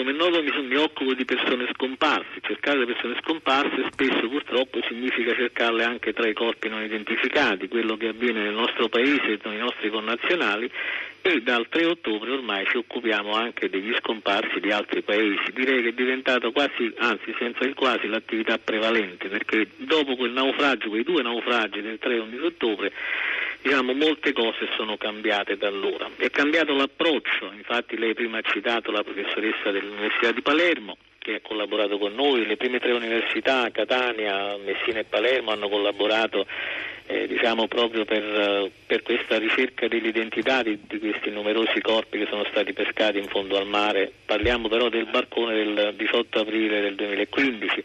come 0.00 0.12
noto 0.12 0.42
mi, 0.42 0.50
mi, 0.66 0.76
occupo 0.76 1.12
di 1.12 1.26
persone 1.26 1.68
scomparse, 1.74 2.40
cercare 2.40 2.78
le 2.78 2.86
persone 2.86 3.18
scomparse 3.20 3.86
spesso 3.92 4.28
purtroppo 4.30 4.80
significa 4.88 5.34
cercarle 5.34 5.84
anche 5.84 6.14
tra 6.14 6.26
i 6.26 6.32
corpi 6.32 6.70
non 6.70 6.82
identificati, 6.82 7.68
quello 7.68 7.98
che 7.98 8.08
avviene 8.08 8.40
nel 8.40 8.54
nostro 8.54 8.88
paese 8.88 9.32
e 9.32 9.38
nei 9.44 9.58
nostri 9.58 9.90
connazionali 9.90 10.70
e 11.20 11.42
dal 11.42 11.68
3 11.68 11.84
ottobre 11.84 12.30
ormai 12.30 12.64
ci 12.66 12.78
occupiamo 12.78 13.32
anche 13.32 13.68
degli 13.68 13.94
scomparsi 13.98 14.58
di 14.58 14.72
altri 14.72 15.02
paesi. 15.02 15.52
Direi 15.52 15.82
che 15.82 15.88
è 15.88 15.92
diventato 15.92 16.50
quasi, 16.50 16.90
anzi 16.96 17.34
senza 17.38 17.64
il 17.64 17.74
quasi, 17.74 18.06
l'attività 18.06 18.56
prevalente 18.56 19.28
perché 19.28 19.68
dopo 19.76 20.16
quel 20.16 20.30
naufragio, 20.30 20.88
quei 20.88 21.02
due 21.02 21.20
naufragi 21.20 21.82
del 21.82 21.98
3 21.98 22.14
e 22.14 22.18
11 22.20 22.44
ottobre, 22.44 22.92
diciamo, 23.62 23.92
molte 23.94 24.32
cose 24.32 24.68
sono 24.76 24.96
cambiate 24.96 25.56
da 25.56 25.68
allora. 25.68 26.08
È 26.16 26.30
cambiato 26.30 26.74
l'approccio, 26.74 27.52
infatti 27.52 27.96
lei 27.96 28.14
prima 28.14 28.38
ha 28.38 28.42
citato 28.42 28.90
la 28.90 29.02
professoressa 29.02 29.70
dell'Università 29.70 30.32
di 30.32 30.42
Palermo 30.42 30.96
che 31.20 31.34
ha 31.34 31.40
collaborato 31.42 31.98
con 31.98 32.14
noi, 32.14 32.46
le 32.46 32.56
prime 32.56 32.78
tre 32.78 32.92
università, 32.92 33.70
Catania, 33.70 34.56
Messina 34.56 35.00
e 35.00 35.04
Palermo, 35.04 35.50
hanno 35.50 35.68
collaborato 35.68 36.46
eh, 37.06 37.26
diciamo 37.26 37.66
proprio 37.68 38.06
per, 38.06 38.70
per, 38.86 39.02
questa 39.02 39.36
ricerca 39.36 39.86
dell'identità 39.86 40.62
di, 40.62 40.78
di, 40.88 40.98
questi 40.98 41.28
numerosi 41.30 41.80
corpi 41.82 42.18
che 42.18 42.26
sono 42.30 42.46
stati 42.50 42.72
pescati 42.72 43.18
in 43.18 43.26
fondo 43.26 43.58
al 43.58 43.66
mare. 43.66 44.10
Parliamo 44.24 44.68
però 44.68 44.88
del 44.88 45.06
barcone 45.06 45.54
del 45.54 45.94
18 45.96 46.40
aprile 46.40 46.80
del 46.80 46.94
2015, 46.94 47.84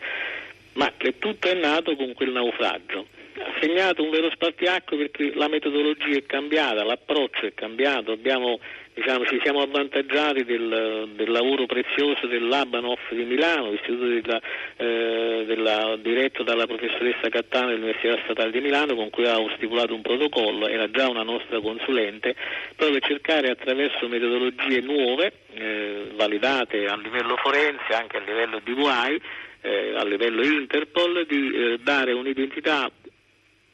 ma 0.74 0.94
che 0.96 1.18
tutto 1.20 1.50
è 1.50 1.56
nato 1.56 1.96
con 1.96 2.14
quel 2.14 2.32
naufragio. 2.32 3.08
Ha 3.38 3.54
segnato 3.60 4.02
un 4.02 4.12
vero 4.12 4.30
spartiacque 4.32 4.96
perché 4.98 5.34
la 5.36 5.50
metodologia 5.50 6.18
è 6.18 6.26
cambiata, 6.26 6.84
l'approccio 6.84 7.46
è 7.46 7.54
cambiato, 7.54 8.14
abbiamo 8.14 8.60
diciamo, 8.96 9.26
ci 9.26 9.40
siamo 9.44 9.62
avvantaggiati 9.62 10.46
del, 10.46 11.10
del, 11.16 11.30
lavoro 11.30 11.66
prezioso 11.66 12.28
del 12.28 12.48
Labanoff 12.48 13.12
di 13.12 13.26
Milano, 13.26 13.74
istituto 13.74 14.06
della, 14.06 14.42
eh, 14.78 15.44
della, 15.46 15.98
diretto 16.02 16.44
dalla 16.44 16.66
professoressa 16.66 17.28
Cattano 17.28 17.70
dell'Università 17.70 18.18
Statale 18.24 18.52
di 18.52 18.62
Milano 18.62 18.96
con 18.96 19.10
cui 19.10 19.28
avevo 19.28 19.52
stipulato 19.58 19.94
un 19.94 20.02
protocollo, 20.02 20.68
era 20.68 20.90
già 20.90 21.10
una 21.10 21.24
nostra 21.24 21.60
consulente, 21.60 22.36
proprio 22.76 23.00
per 23.00 23.10
cercare 23.10 23.50
attraverso 23.50 24.08
metodologie 24.08 24.80
nuove, 24.80 25.34
eh, 25.54 26.12
validate 26.16 26.86
a 26.86 26.96
livello 26.96 27.36
forense, 27.36 27.94
anche 27.94 28.16
a 28.16 28.22
livello 28.22 28.62
di 28.64 28.72
WAI, 28.72 29.22
eh, 29.62 29.94
a 29.98 30.06
livello 30.06 30.42
Interpol, 30.42 31.26
di 31.28 31.52
eh, 31.52 31.78
dare 31.82 32.14
un'identità 32.14 32.90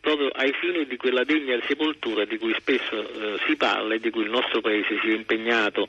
proprio 0.02 0.30
ai 0.30 0.52
fini 0.60 0.86
di 0.88 0.98
quella 0.98 1.24
degna 1.24 1.58
sepoltura 1.68 2.26
di 2.26 2.38
cui 2.38 2.54
spesso 2.58 3.08
eh, 3.08 3.40
si 3.48 3.56
parla 3.56 3.94
e 3.94 4.00
di 4.00 4.10
cui 4.10 4.24
il 4.24 4.30
nostro 4.30 4.60
Paese 4.60 5.00
si 5.02 5.10
è 5.10 5.14
impegnato 5.14 5.88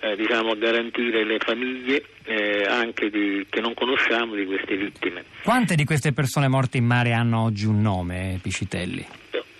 eh, 0.00 0.16
diciamo, 0.16 0.50
a 0.50 0.56
garantire 0.56 1.24
le 1.24 1.38
famiglie 1.38 2.04
eh, 2.24 2.64
anche 2.66 3.08
di, 3.08 3.46
che 3.48 3.60
non 3.60 3.72
conosciamo 3.74 4.34
di 4.34 4.44
queste 4.44 4.76
vittime. 4.76 5.24
Quante 5.44 5.76
di 5.76 5.84
queste 5.84 6.12
persone 6.12 6.48
morte 6.48 6.76
in 6.78 6.84
mare 6.84 7.12
hanno 7.12 7.42
oggi 7.42 7.66
un 7.66 7.80
nome, 7.80 8.38
Piscitelli? 8.42 9.06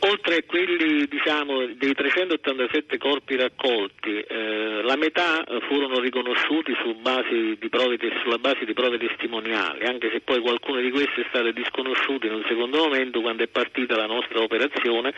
Oltre 0.05 0.37
a 0.37 0.43
quelli 0.45 1.07
diciamo, 1.07 1.65
dei 1.79 1.95
387 1.95 2.99
corpi 2.99 3.37
raccolti, 3.37 4.19
eh, 4.19 4.62
la 4.83 4.97
metà 4.97 5.45
furono 5.69 5.99
riconosciuti 6.01 6.73
base 7.01 7.57
prove, 7.69 7.99
sulla 8.23 8.39
base 8.39 8.65
di 8.65 8.73
prove 8.73 8.99
testimoniali, 8.99 9.85
anche 9.85 10.11
se 10.11 10.21
poi 10.21 10.41
qualcuno 10.41 10.81
di 10.81 10.91
questi 10.91 11.21
è 11.21 11.27
stato 11.29 11.51
disconosciuto 11.53 12.27
in 12.27 12.35
un 12.35 12.45
secondo 12.47 12.79
momento 12.79 13.21
quando 13.21 13.43
è 13.43 13.49
partita 13.49 13.97
la 13.97 14.07
nostra 14.07 14.41
operazione 14.41 15.13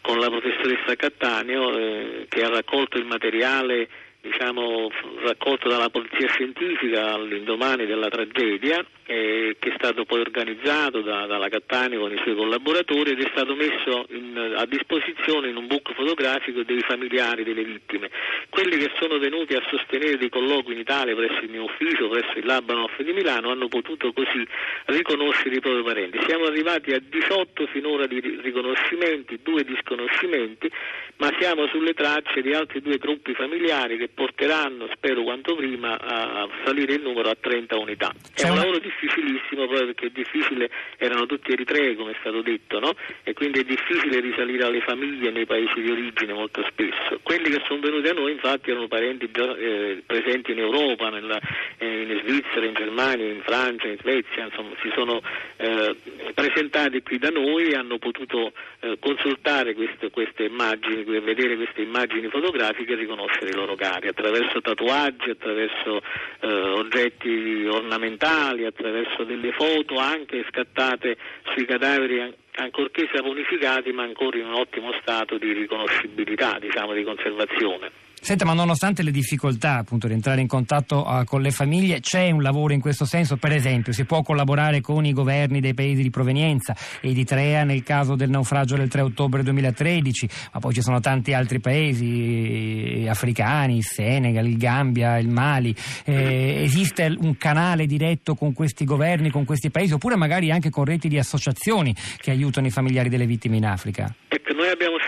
con 0.00 0.18
la 0.18 0.28
professoressa 0.28 0.94
Cattaneo 0.96 1.76
eh, 1.76 2.26
che 2.28 2.42
ha 2.42 2.48
raccolto 2.48 2.96
il 2.96 3.04
materiale 3.04 3.88
diciamo, 4.20 4.90
raccolto 5.24 5.68
dalla 5.68 5.88
polizia 5.88 6.28
scientifica 6.28 7.14
all'indomani 7.14 7.86
della 7.86 8.08
tragedia, 8.08 8.84
eh, 9.06 9.56
che 9.58 9.70
è 9.70 9.74
stato 9.76 10.04
poi 10.04 10.20
organizzato 10.20 11.00
da, 11.00 11.26
dalla 11.26 11.48
Cattaneo 11.48 12.00
con 12.00 12.12
i 12.12 12.20
suoi 12.22 12.36
collaboratori 12.36 13.12
ed 13.12 13.20
è 13.20 13.28
stato 13.32 13.54
messo 13.54 14.06
in, 14.10 14.54
a 14.56 14.64
disposizione 14.66 15.48
in 15.48 15.56
un 15.56 15.66
book 15.66 15.92
fotografico 15.94 16.62
dei 16.62 16.80
familiari 16.80 17.42
delle 17.42 17.64
vittime. 17.64 18.10
Quelli 18.50 18.76
che 18.76 18.92
sono 19.00 19.18
venuti 19.18 19.54
a 19.54 19.62
sostenere 19.68 20.16
dei 20.16 20.28
colloqui 20.28 20.74
in 20.74 20.80
Italia 20.80 21.14
presso 21.14 21.40
il 21.40 21.50
mio 21.50 21.64
ufficio, 21.64 22.08
presso 22.08 22.38
il 22.38 22.44
Labanoff 22.44 23.00
di 23.00 23.12
Milano, 23.12 23.50
hanno 23.50 23.68
potuto 23.68 24.12
così 24.12 24.46
riconoscere 24.86 25.56
i 25.56 25.60
propri 25.60 25.82
parenti. 25.82 26.20
Siamo 26.26 26.44
arrivati 26.44 26.92
a 26.92 27.00
18 27.00 27.66
finora 27.66 28.06
di 28.06 28.20
riconoscimenti, 28.20 29.40
due 29.42 29.64
disconoscimenti, 29.64 30.70
ma 31.16 31.34
siamo 31.38 31.66
sulle 31.68 31.94
tracce 31.94 32.42
di 32.42 32.54
altri 32.54 32.80
due 32.80 32.98
gruppi 32.98 33.34
familiari 33.34 33.96
che 33.96 34.09
porteranno, 34.12 34.88
spero 34.92 35.22
quanto 35.22 35.54
prima, 35.54 35.98
a 35.98 36.48
salire 36.64 36.94
il 36.94 37.02
numero 37.02 37.30
a 37.30 37.36
30 37.38 37.78
unità. 37.78 38.12
È 38.34 38.48
un 38.48 38.56
lavoro 38.56 38.78
difficilissimo 38.78 39.66
proprio 39.66 39.86
perché 39.86 40.06
è 40.06 40.10
difficile, 40.10 40.70
erano 40.96 41.26
tutti 41.26 41.52
eritrei 41.52 41.96
come 41.96 42.12
è 42.12 42.16
stato 42.20 42.42
detto, 42.42 42.78
no? 42.78 42.94
e 43.22 43.32
quindi 43.32 43.60
è 43.60 43.64
difficile 43.64 44.20
risalire 44.20 44.64
alle 44.64 44.80
famiglie 44.80 45.30
nei 45.30 45.46
paesi 45.46 45.80
di 45.80 45.90
origine 45.90 46.32
molto 46.32 46.64
spesso. 46.68 47.20
Quelli 47.22 47.50
che 47.50 47.62
sono 47.66 47.80
venuti 47.80 48.08
a 48.08 48.12
noi 48.12 48.32
infatti 48.32 48.70
erano 48.70 48.88
parenti 48.88 49.30
già 49.30 49.56
eh, 49.56 50.02
presenti 50.04 50.52
in 50.52 50.58
Europa, 50.58 51.10
nella, 51.10 51.38
eh, 51.78 52.02
in 52.02 52.20
Svizzera, 52.24 52.66
in 52.66 52.74
Germania, 52.74 53.26
in 53.26 53.42
Francia, 53.42 53.86
in 53.86 53.98
Svezia, 53.98 54.44
insomma 54.44 54.74
si 54.82 54.90
sono 54.94 55.20
eh, 55.56 55.96
presentati 56.34 57.02
qui 57.02 57.18
da 57.18 57.30
noi 57.30 57.70
e 57.70 57.76
hanno 57.76 57.98
potuto 57.98 58.52
eh, 58.80 58.96
consultare 58.98 59.74
queste, 59.74 60.10
queste 60.10 60.44
immagini, 60.44 61.04
vedere 61.04 61.56
queste 61.56 61.82
immagini 61.82 62.28
fotografiche 62.28 62.92
e 62.92 62.96
riconoscere 62.96 63.50
i 63.50 63.54
loro 63.54 63.74
cari 63.74 63.99
particolari, 64.00 64.08
attraverso 64.08 64.60
tatuaggi, 64.60 65.30
attraverso 65.30 66.00
eh, 66.40 66.48
oggetti 66.48 67.66
ornamentali, 67.66 68.64
attraverso 68.64 69.24
delle 69.24 69.52
foto 69.52 69.96
anche 69.98 70.44
scattate 70.48 71.16
sui 71.52 71.66
cadaveri 71.66 72.34
ancorché 72.56 73.08
saponificati 73.12 73.92
ma 73.92 74.02
ancora 74.02 74.38
in 74.38 74.46
un 74.46 74.54
ottimo 74.54 74.92
stato 75.00 75.38
di 75.38 75.52
riconoscibilità, 75.52 76.58
diciamo, 76.58 76.92
di 76.94 77.04
conservazione. 77.04 78.08
Senta, 78.22 78.44
ma 78.44 78.52
nonostante 78.52 79.02
le 79.02 79.12
difficoltà 79.12 79.78
appunto 79.78 80.06
di 80.06 80.12
entrare 80.12 80.42
in 80.42 80.46
contatto 80.46 81.06
uh, 81.06 81.24
con 81.24 81.40
le 81.40 81.50
famiglie, 81.50 82.00
c'è 82.00 82.30
un 82.30 82.42
lavoro 82.42 82.74
in 82.74 82.80
questo 82.80 83.06
senso? 83.06 83.38
Per 83.38 83.50
esempio, 83.50 83.94
si 83.94 84.04
può 84.04 84.20
collaborare 84.20 84.82
con 84.82 85.06
i 85.06 85.14
governi 85.14 85.58
dei 85.60 85.72
paesi 85.72 86.02
di 86.02 86.10
provenienza, 86.10 86.76
Eritrea 87.00 87.64
nel 87.64 87.82
caso 87.82 88.16
del 88.16 88.28
naufragio 88.28 88.76
del 88.76 88.88
3 88.88 89.00
ottobre 89.00 89.42
2013, 89.42 90.28
ma 90.52 90.60
poi 90.60 90.74
ci 90.74 90.82
sono 90.82 91.00
tanti 91.00 91.32
altri 91.32 91.60
paesi 91.60 93.04
eh, 93.04 93.08
africani, 93.08 93.78
il 93.78 93.84
Senegal, 93.84 94.46
il 94.46 94.58
Gambia, 94.58 95.16
il 95.16 95.28
Mali. 95.28 95.74
Eh, 96.04 96.62
esiste 96.62 97.16
un 97.18 97.38
canale 97.38 97.86
diretto 97.86 98.34
con 98.34 98.52
questi 98.52 98.84
governi, 98.84 99.30
con 99.30 99.46
questi 99.46 99.70
paesi, 99.70 99.94
oppure 99.94 100.16
magari 100.16 100.50
anche 100.50 100.68
con 100.68 100.84
reti 100.84 101.08
di 101.08 101.18
associazioni 101.18 101.94
che 102.18 102.30
aiutano 102.30 102.66
i 102.66 102.70
familiari 102.70 103.08
delle 103.08 103.24
vittime 103.24 103.56
in 103.56 103.64
Africa? 103.64 104.14
Noi 104.60 104.68
abbiamo 104.68 104.98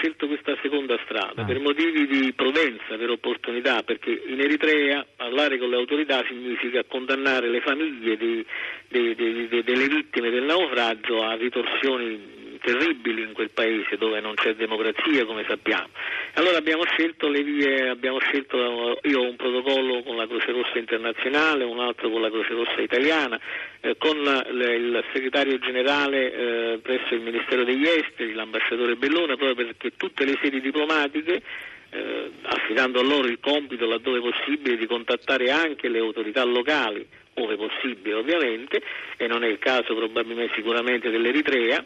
questa 0.53 0.57
seconda 0.61 0.99
strada 1.05 1.43
ah. 1.43 1.45
per 1.45 1.59
motivi 1.61 2.07
di 2.07 2.33
prudenza 2.33 2.97
per 2.97 3.11
opportunità, 3.11 3.83
perché 3.83 4.23
in 4.27 4.41
Eritrea 4.41 5.05
parlare 5.17 5.59
con 5.59 5.71
le 5.71 5.77
autorità 5.77 6.23
significa 6.27 6.85
condannare 6.85 7.49
le 7.49 7.61
famiglie 7.61 8.17
di, 8.17 8.45
di, 8.89 9.15
di, 9.15 9.63
delle 9.63 9.89
vittime 9.89 10.31
del 10.31 10.45
naufragio 10.45 11.23
a 11.23 11.35
ritorsioni 11.35 12.42
terribili 12.63 13.23
in 13.23 13.33
quel 13.33 13.51
paese 13.51 13.97
dove 13.99 14.21
non 14.21 14.35
c'è 14.35 14.55
democrazia 14.55 15.25
come 15.27 15.45
sappiamo. 15.47 15.89
Allora 16.35 16.57
abbiamo 16.57 16.85
scelto 16.85 17.29
le 17.29 17.43
vie, 17.43 17.89
abbiamo 17.89 18.19
scelto, 18.21 18.99
io 19.03 19.21
ho 19.21 19.29
un 19.29 19.37
protocollo 19.37 20.03
con 20.03 20.17
la 20.17 20.27
Croce 20.27 20.53
Rossa 20.53 20.79
internazionale, 20.79 21.65
un 21.65 21.81
altro 21.81 22.09
con 22.09 22.23
la 22.23 22.31
Croce 22.31 22.55
Rossa 22.55 22.81
italiana, 22.81 23.39
eh, 23.81 23.97
con 23.99 24.17
le, 24.23 24.75
il 24.77 25.05
segretario 25.13 25.59
generale 25.59 26.33
eh, 26.33 26.79
presso 26.79 27.15
il 27.15 27.21
Ministero 27.21 27.65
degli 27.65 27.85
Esteri, 27.85 28.33
l'ambasciatore 28.33 28.97
Bellone, 28.97 29.37
proprio 29.37 29.67
perché 29.67 29.97
tutte 29.97 30.25
le 30.25 30.39
sedi 30.41 30.61
diplomatiche 30.61 31.43
eh, 31.91 32.31
affidando 32.43 33.01
a 33.01 33.03
loro 33.03 33.29
il 33.29 33.39
compito 33.41 33.87
laddove 33.87 34.21
possibile 34.21 34.77
di 34.77 34.87
contattare 34.87 35.51
anche 35.51 35.89
le 35.89 35.99
autorità 35.99 36.43
locali, 36.45 37.07
ove 37.35 37.57
possibile 37.57 38.15
ovviamente, 38.15 38.83
e 39.17 39.27
non 39.27 39.45
è 39.45 39.49
il 39.49 39.59
caso 39.59 39.95
probabilmente 39.95 40.55
sicuramente 40.55 41.11
dell'Eritrea, 41.11 41.85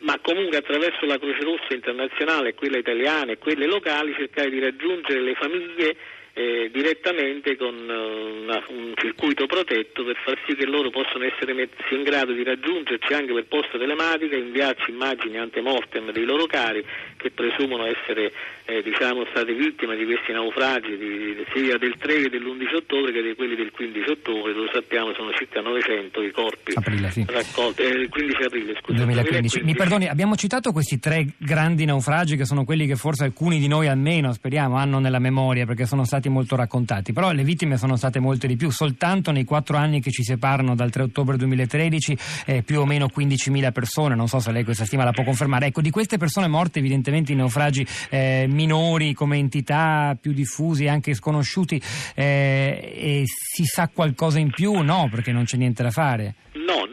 ma 0.00 0.18
comunque 0.20 0.56
attraverso 0.56 1.06
la 1.06 1.18
Croce 1.18 1.42
Rossa 1.42 1.74
internazionale, 1.74 2.54
quella 2.54 2.78
italiana 2.78 3.32
e 3.32 3.38
quelle 3.38 3.66
locali 3.66 4.14
cercare 4.14 4.50
di 4.50 4.58
raggiungere 4.58 5.20
le 5.20 5.34
famiglie 5.34 5.96
eh, 6.38 6.70
direttamente 6.72 7.56
con 7.56 7.74
uh, 7.74 8.42
una, 8.44 8.62
un 8.68 8.92
circuito 8.94 9.46
protetto 9.46 10.04
per 10.04 10.16
far 10.22 10.38
sì 10.46 10.54
che 10.54 10.66
loro 10.66 10.88
possano 10.88 11.24
essere 11.24 11.52
messi 11.52 11.90
in 11.90 12.04
grado 12.04 12.32
di 12.32 12.44
raggiungerci 12.44 13.12
anche 13.12 13.32
per 13.32 13.46
posta 13.46 13.76
telematica 13.76 14.36
e 14.36 14.38
inviarci 14.38 14.92
immagini 14.92 15.36
antemortem 15.36 16.12
dei 16.12 16.24
loro 16.24 16.46
cari 16.46 16.84
che 17.16 17.32
presumono 17.32 17.86
essere 17.86 18.30
eh, 18.66 18.82
diciamo, 18.82 19.24
state 19.30 19.54
vittime 19.54 19.96
di 19.96 20.04
questi 20.04 20.30
naufragi 20.30 20.96
di, 20.98 21.44
sia 21.54 21.78
del 21.78 21.96
3 21.96 22.22
che 22.22 22.28
dell'11 22.28 22.74
ottobre 22.76 23.12
che 23.12 23.22
di 23.22 23.34
quelli 23.34 23.56
del 23.56 23.70
15 23.70 24.10
ottobre, 24.10 24.52
lo 24.52 24.68
sappiamo 24.70 25.14
sono 25.14 25.32
circa 25.32 25.62
900 25.62 26.22
i 26.22 26.30
corpi 26.30 26.72
aprile, 26.74 27.10
sì. 27.10 27.24
raccolti, 27.26 27.80
eh, 27.80 27.88
il 27.88 28.08
15 28.10 28.42
aprile 28.42 28.76
scusa. 28.78 29.04
2015. 29.04 29.58
2015. 29.58 29.62
Mi 29.64 29.74
perdoni, 29.74 30.06
abbiamo 30.06 30.36
citato 30.36 30.70
questi 30.72 30.98
tre 30.98 31.26
grandi 31.38 31.86
naufragi 31.86 32.36
che 32.36 32.44
sono 32.44 32.64
quelli 32.64 32.86
che 32.86 32.96
forse 32.96 33.24
alcuni 33.24 33.58
di 33.58 33.68
noi 33.68 33.88
almeno 33.88 34.34
speriamo 34.34 34.76
hanno 34.76 34.98
nella 34.98 35.18
memoria 35.18 35.64
perché 35.64 35.86
sono 35.86 36.04
stati 36.04 36.27
stati 36.28 36.30
molto 36.30 36.56
raccontati, 36.56 37.12
però 37.12 37.32
le 37.32 37.42
vittime 37.42 37.76
sono 37.76 37.96
state 37.96 38.20
molte 38.20 38.46
di 38.46 38.56
più, 38.56 38.70
soltanto 38.70 39.32
nei 39.32 39.44
quattro 39.44 39.76
anni 39.76 40.00
che 40.00 40.10
ci 40.10 40.22
separano 40.22 40.74
dal 40.74 40.90
3 40.90 41.04
ottobre 41.04 41.36
2013 41.36 42.18
eh, 42.44 42.62
più 42.62 42.80
o 42.80 42.86
meno 42.86 43.08
15.000 43.14 43.72
persone, 43.72 44.14
non 44.14 44.28
so 44.28 44.38
se 44.38 44.52
lei 44.52 44.64
questa 44.64 44.84
stima 44.84 45.04
la 45.04 45.12
può 45.12 45.24
confermare. 45.24 45.66
Ecco, 45.66 45.80
di 45.80 45.90
queste 45.90 46.18
persone 46.18 46.46
morte 46.46 46.78
evidentemente 46.78 47.32
in 47.32 47.38
naufragi 47.38 47.86
eh, 48.10 48.46
minori 48.48 49.14
come 49.14 49.38
entità 49.38 50.16
più 50.20 50.32
diffusi, 50.32 50.86
anche 50.86 51.14
sconosciuti, 51.14 51.80
eh, 52.14 53.22
si 53.24 53.64
sa 53.64 53.88
qualcosa 53.88 54.38
in 54.38 54.50
più? 54.50 54.72
No, 54.80 55.08
perché 55.10 55.32
non 55.32 55.44
c'è 55.44 55.56
niente 55.56 55.82
da 55.82 55.90
fare. 55.90 56.34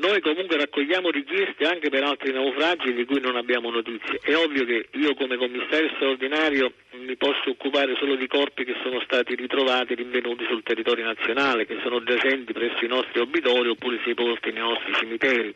No, 0.05 0.11
noi 0.11 0.21
comunque 0.21 0.57
raccogliamo 0.57 1.09
richieste 1.09 1.65
anche 1.65 1.89
per 1.89 2.03
altri 2.03 2.31
naufragi 2.31 2.93
di 2.93 3.05
cui 3.05 3.19
non 3.19 3.37
abbiamo 3.37 3.71
notizie. 3.71 4.19
È 4.21 4.35
ovvio 4.35 4.63
che 4.63 4.89
io 4.91 5.15
come 5.15 5.35
commissario 5.35 5.89
straordinario 5.95 6.73
mi 6.91 7.15
posso 7.15 7.49
occupare 7.49 7.95
solo 7.97 8.15
di 8.15 8.27
corpi 8.27 8.65
che 8.65 8.75
sono 8.83 9.01
stati 9.01 9.33
ritrovati 9.33 9.95
rinvenuti 9.95 10.45
sul 10.47 10.61
territorio 10.61 11.05
nazionale, 11.05 11.65
che 11.65 11.79
sono 11.81 12.03
giacenti 12.03 12.53
presso 12.53 12.85
i 12.85 12.87
nostri 12.87 13.19
obitori 13.19 13.69
oppure 13.69 13.99
sepolti 14.05 14.51
nei 14.51 14.61
nostri 14.61 14.93
cimiteri. 14.93 15.51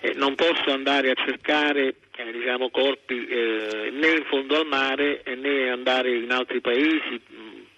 Eh, 0.00 0.12
non 0.14 0.34
posso 0.34 0.72
andare 0.72 1.10
a 1.10 1.14
cercare 1.14 1.94
eh, 2.16 2.32
diciamo, 2.32 2.70
corpi 2.70 3.28
eh, 3.28 3.90
né 3.92 4.10
in 4.10 4.24
fondo 4.24 4.58
al 4.58 4.66
mare 4.66 5.22
né 5.36 5.70
andare 5.70 6.16
in 6.16 6.32
altri 6.32 6.60
paesi 6.60 7.20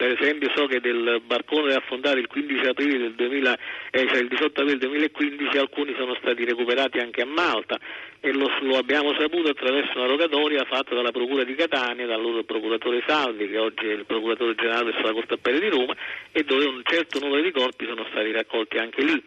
per 0.00 0.18
esempio 0.18 0.50
so 0.56 0.64
che 0.64 0.80
del 0.80 1.20
barcone 1.26 1.74
affondato 1.74 2.16
il 2.16 2.26
15 2.26 2.64
aprile 2.64 2.96
del 2.96 3.14
2000, 3.16 3.58
eh, 3.90 4.06
cioè 4.08 4.20
il 4.20 4.28
18 4.28 4.62
aprile 4.62 4.78
2015 4.78 5.58
alcuni 5.58 5.94
sono 5.94 6.14
stati 6.14 6.42
recuperati 6.42 7.00
anche 7.00 7.20
a 7.20 7.26
Malta. 7.26 7.78
E 8.18 8.32
lo, 8.32 8.50
lo, 8.62 8.78
abbiamo 8.78 9.12
saputo 9.12 9.50
attraverso 9.50 9.98
una 9.98 10.06
rogatoria 10.06 10.64
fatta 10.64 10.94
dalla 10.94 11.10
Procura 11.10 11.44
di 11.44 11.54
Catania, 11.54 12.06
dal 12.06 12.22
loro 12.22 12.42
procuratore 12.44 13.02
Salvi, 13.06 13.46
che 13.50 13.58
oggi 13.58 13.88
è 13.88 13.92
il 13.92 14.06
procuratore 14.06 14.54
generale 14.54 14.90
presso 14.90 15.06
la 15.06 15.12
Corte 15.12 15.34
Appelli 15.34 15.60
di 15.60 15.68
Roma, 15.68 15.94
e 16.32 16.44
dove 16.44 16.64
un 16.64 16.80
certo 16.82 17.18
numero 17.18 17.42
di 17.42 17.50
corpi 17.50 17.84
sono 17.84 18.06
stati 18.08 18.32
raccolti 18.32 18.78
anche 18.78 19.02
lì 19.02 19.22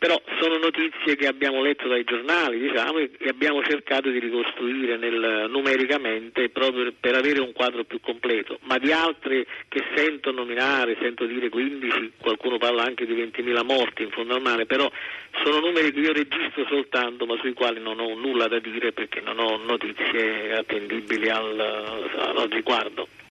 però 0.00 0.18
sono 0.40 0.56
notizie 0.56 1.14
che 1.14 1.26
abbiamo 1.26 1.60
letto 1.60 1.86
dai 1.86 2.04
giornali 2.04 2.58
diciamo, 2.58 3.00
e 3.00 3.28
abbiamo 3.28 3.62
cercato 3.62 4.08
di 4.08 4.18
ricostruire 4.18 4.96
nel, 4.96 5.46
numericamente 5.50 6.48
proprio 6.48 6.90
per 6.98 7.16
avere 7.16 7.40
un 7.40 7.52
quadro 7.52 7.84
più 7.84 8.00
completo, 8.00 8.58
ma 8.62 8.78
di 8.78 8.92
altre 8.92 9.44
che 9.68 9.84
sento 9.94 10.32
nominare, 10.32 10.96
sento 10.98 11.26
dire 11.26 11.50
15, 11.50 12.12
qualcuno 12.18 12.56
parla 12.56 12.82
anche 12.82 13.04
di 13.04 13.12
20.000 13.12 13.62
morti 13.62 14.02
in 14.02 14.10
fondo 14.10 14.34
al 14.34 14.40
mare, 14.40 14.64
però 14.64 14.90
sono 15.44 15.60
numeri 15.60 15.92
che 15.92 16.00
io 16.00 16.14
registro 16.14 16.64
soltanto 16.66 17.26
ma 17.26 17.36
sui 17.36 17.52
quali 17.52 17.78
non 17.78 18.00
ho 18.00 18.14
nulla 18.14 18.48
da 18.48 18.58
dire 18.58 18.92
perché 18.92 19.20
non 19.20 19.38
ho 19.38 19.58
notizie 19.58 20.54
attendibili 20.54 21.28
al, 21.28 21.60
al 21.60 22.48
riguardo. 22.48 23.06